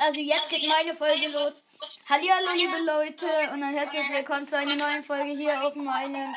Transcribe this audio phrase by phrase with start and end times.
[0.00, 1.64] also jetzt geht meine Folge los.
[2.08, 6.34] Hallihallo, liebe Leute, und dann herzlich willkommen zu einer neuen Folge hier auf meinem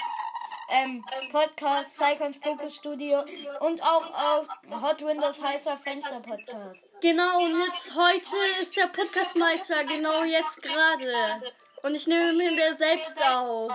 [0.69, 3.23] ähm, Podcast Cycons Focus Studio
[3.61, 4.47] und auch auf
[4.81, 6.85] Hot Windows heißer Fenster Podcast.
[7.01, 11.41] Genau, und jetzt heute ist der Podcastmeister, genau jetzt gerade.
[11.83, 13.71] Und ich nehme mir selbst auf.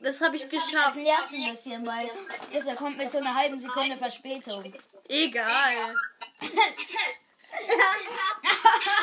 [0.00, 0.96] Das habe ich Das geschafft.
[0.96, 2.10] nervt ein bisschen, weil
[2.52, 4.72] das kommt mit so einer halben Sekunde Verspätung.
[5.08, 5.94] Egal.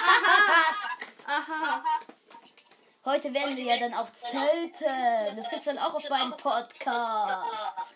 [3.05, 5.37] Heute werden wir ja dann auch zelten.
[5.37, 7.95] Das gibt's dann auch auf meinem Podcast.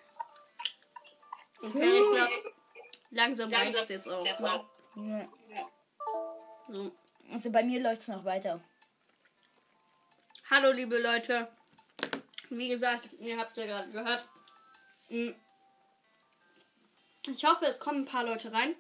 [1.62, 2.54] Okay, ich glaube,
[3.12, 4.24] langsam reicht es jetzt auch.
[4.96, 5.30] Ne?
[5.50, 5.68] Ja.
[6.70, 6.92] So.
[7.32, 8.62] Also bei mir läuft's noch weiter.
[10.50, 11.48] Hallo, liebe Leute.
[12.50, 14.26] Wie gesagt, ihr habt ja gerade gehört.
[15.10, 15.32] Mm.
[17.28, 18.76] Ich hoffe, es kommen ein paar Leute rein.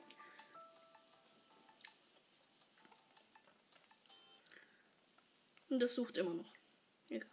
[5.71, 6.53] Und das sucht immer noch.
[7.07, 7.29] Egal.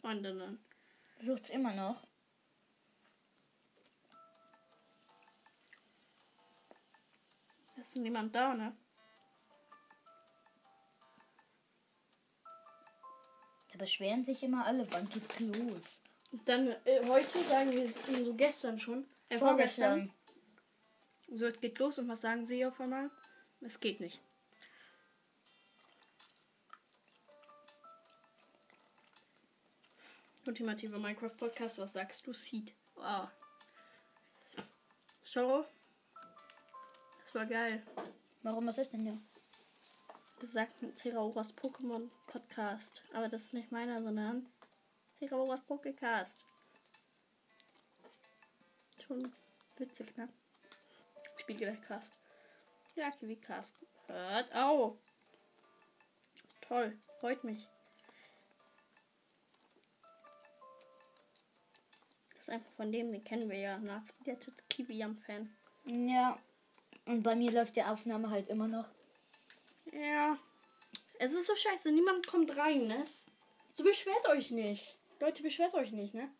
[0.00, 0.64] Freundinnen.
[1.18, 2.06] Sucht's immer noch.
[7.76, 8.74] Ist niemand da, ne?
[13.72, 14.90] Da beschweren sich immer alle.
[14.90, 16.00] Wann geht's los?
[16.44, 19.06] Dann äh, heute sagen wir es ihnen so gestern schon.
[19.28, 20.12] Äh, vorgestern.
[21.28, 23.10] So, es geht los und was sagen sie auf einmal?
[23.60, 24.20] Es geht nicht.
[30.46, 32.32] Ultimative Minecraft Podcast, was sagst du?
[32.32, 32.72] Seed.
[32.94, 33.28] Wow.
[35.24, 35.66] Schau.
[37.24, 37.82] Das war geil.
[38.42, 39.18] Warum, was ist denn ja?
[40.38, 43.02] Gesagt Terrauras Pokémon Podcast.
[43.12, 44.46] Aber das ist nicht meiner, sondern
[45.18, 46.44] Terrauras Pokécast.
[49.06, 49.32] Schon
[49.76, 50.28] witzig, ne?
[51.36, 52.12] Spiel gleich Cast.
[52.96, 53.76] Ja, Kiwi Cast.
[54.06, 54.98] Hört auf.
[56.60, 57.68] Toll, freut mich.
[62.30, 63.78] Das ist einfach von dem, den kennen wir ja.
[63.78, 65.56] Nachsplitter Kiwi am Fan.
[65.84, 66.36] Ja.
[67.04, 68.88] Und bei mir läuft die Aufnahme halt immer noch.
[69.92, 70.36] Ja.
[71.18, 73.04] Es ist so scheiße, niemand kommt rein, ne?
[73.70, 74.98] So beschwert euch nicht.
[75.18, 76.30] Leute, beschwert euch nicht, ne?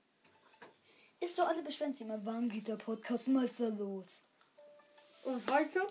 [1.19, 4.22] Ist doch alle beschweren sich immer, wann geht der Podcastmeister los?
[5.25, 5.87] Und heute,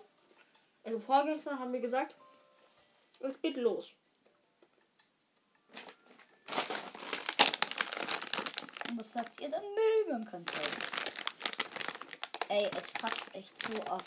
[0.83, 2.15] also vorgestern haben wir gesagt,
[3.19, 3.95] es geht los.
[8.87, 9.63] Und was sagt ihr dann?
[9.63, 10.81] Nö, man kann zeigen.
[12.49, 14.03] Ey, es fuckt echt so ab.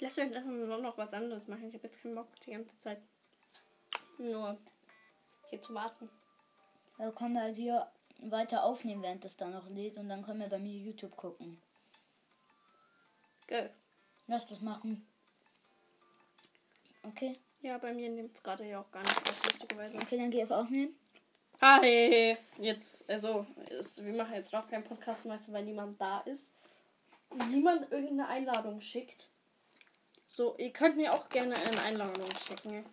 [0.00, 1.68] Lass uns, lass uns noch was anderes machen.
[1.68, 3.00] Ich habe jetzt keinen Bock, die ganze Zeit
[4.18, 4.58] nur
[5.50, 6.08] hier zu warten.
[6.98, 7.86] Da können wir halt hier
[8.18, 9.98] weiter aufnehmen, während das da noch lädt.
[9.98, 11.60] Und dann können wir bei mir YouTube gucken.
[13.46, 13.70] Geil.
[14.26, 15.06] Lass das machen.
[17.02, 17.32] Okay.
[17.62, 19.98] Ja, bei mir nimmt es gerade ja auch gar nicht auf, lustigerweise.
[19.98, 20.94] Okay, dann geh auf Aufnehmen.
[21.60, 22.36] Hi!
[22.58, 26.54] Jetzt, also, ist, wir machen jetzt noch keinen Podcast, meistens, weil niemand da ist.
[27.50, 29.28] Niemand irgendeine Einladung schickt.
[30.28, 32.86] So, ihr könnt mir auch gerne eine Einladung schicken.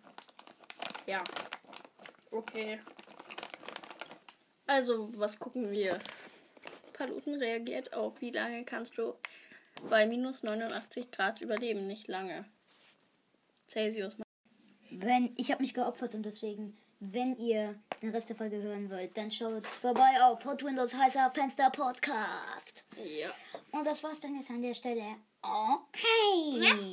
[1.06, 1.24] Ja.
[2.30, 2.78] Okay.
[4.66, 5.98] Also, was gucken wir?
[6.92, 9.14] Paluten reagiert auf, wie lange kannst du
[9.88, 11.86] bei minus 89 Grad überleben?
[11.86, 12.44] Nicht lange.
[13.68, 14.14] Celsius.
[14.90, 19.16] Wenn, ich habe mich geopfert und deswegen, wenn ihr den Rest der Folge hören wollt,
[19.16, 22.84] dann schaut vorbei auf Hot Windows heißer Fenster Podcast.
[22.96, 23.30] Ja.
[23.72, 25.16] Und das war's dann jetzt an der Stelle.
[25.42, 26.92] Okay.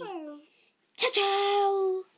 [0.96, 2.15] Ciao, ciao.